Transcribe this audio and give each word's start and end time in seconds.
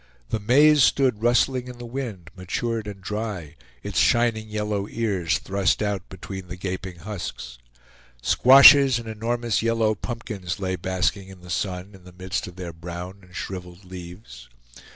The 0.29 0.39
maize 0.39 0.83
stood 0.83 1.21
rustling 1.21 1.67
in 1.67 1.77
the 1.77 1.85
wind, 1.85 2.31
matured 2.35 2.87
and 2.87 3.01
dry, 3.03 3.55
its 3.83 3.99
shining 3.99 4.49
yellow 4.49 4.87
ears 4.89 5.37
thrust 5.37 5.83
out 5.83 6.09
between 6.09 6.47
the 6.47 6.55
gaping 6.55 6.95
husks. 6.97 7.59
Squashes 8.19 8.97
and 8.97 9.07
enormous 9.07 9.61
yellow 9.61 9.93
pumpkins 9.93 10.59
lay 10.59 10.75
basking 10.75 11.27
in 11.27 11.41
the 11.41 11.51
sun 11.51 11.91
in 11.93 12.03
the 12.03 12.15
midst 12.17 12.47
of 12.47 12.55
their 12.55 12.73
brown 12.73 13.19
and 13.21 13.35
shriveled 13.35 13.85
leaves. 13.85 14.49